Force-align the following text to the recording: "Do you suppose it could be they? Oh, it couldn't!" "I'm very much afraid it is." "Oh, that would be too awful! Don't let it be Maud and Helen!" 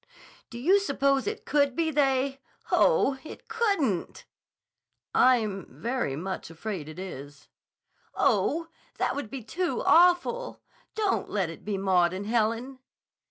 "Do 0.49 0.57
you 0.57 0.79
suppose 0.79 1.27
it 1.27 1.45
could 1.45 1.75
be 1.75 1.91
they? 1.91 2.39
Oh, 2.71 3.19
it 3.23 3.47
couldn't!" 3.47 4.25
"I'm 5.13 5.67
very 5.69 6.15
much 6.15 6.49
afraid 6.49 6.89
it 6.89 6.97
is." 6.97 7.49
"Oh, 8.15 8.69
that 8.97 9.15
would 9.15 9.29
be 9.29 9.43
too 9.43 9.83
awful! 9.85 10.59
Don't 10.95 11.29
let 11.29 11.51
it 11.51 11.63
be 11.63 11.77
Maud 11.77 12.13
and 12.13 12.25
Helen!" 12.25 12.79